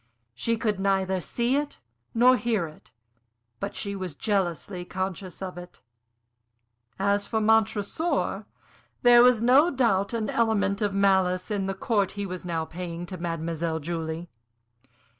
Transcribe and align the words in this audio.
She 0.33 0.57
could 0.57 0.79
neither 0.79 1.21
see 1.21 1.55
it 1.57 1.79
nor 2.15 2.35
hear 2.35 2.65
it, 2.65 2.91
but 3.59 3.75
she 3.75 3.95
was 3.95 4.15
jealously 4.15 4.83
conscious 4.83 5.43
of 5.43 5.59
it. 5.59 5.83
As 6.97 7.27
for 7.27 7.39
Montresor, 7.39 8.47
there 9.03 9.21
was 9.21 9.43
no 9.43 9.69
doubt 9.69 10.15
an 10.15 10.27
element 10.31 10.81
of 10.81 10.95
malice 10.95 11.51
in 11.51 11.67
the 11.67 11.75
court 11.75 12.13
he 12.13 12.25
was 12.25 12.43
now 12.43 12.65
paying 12.65 13.05
to 13.05 13.17
Mademoiselle 13.19 13.77
Julie. 13.77 14.27